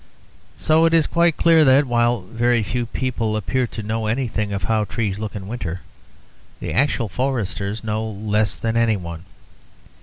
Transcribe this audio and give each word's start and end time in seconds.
So 0.57 0.85
it 0.85 0.95
is 0.95 1.05
quite 1.05 1.37
clear 1.37 1.63
that, 1.63 1.85
while 1.85 2.21
very 2.21 2.63
few 2.63 2.87
people 2.87 3.35
appear 3.37 3.67
to 3.67 3.83
know 3.83 4.07
anything 4.07 4.51
of 4.51 4.63
how 4.63 4.83
trees 4.85 5.19
look 5.19 5.35
in 5.35 5.47
winter, 5.47 5.81
the 6.59 6.73
actual 6.73 7.07
foresters 7.07 7.83
know 7.83 8.03
less 8.03 8.57
than 8.57 8.75
anyone. 8.75 9.25